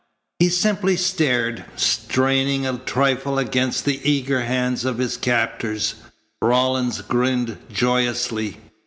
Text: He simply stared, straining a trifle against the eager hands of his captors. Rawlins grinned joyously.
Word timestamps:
He 0.39 0.49
simply 0.49 0.95
stared, 0.97 1.63
straining 1.75 2.65
a 2.65 2.79
trifle 2.79 3.37
against 3.37 3.85
the 3.85 4.01
eager 4.03 4.41
hands 4.45 4.83
of 4.83 4.97
his 4.97 5.15
captors. 5.15 5.93
Rawlins 6.41 7.01
grinned 7.01 7.59
joyously. 7.71 8.57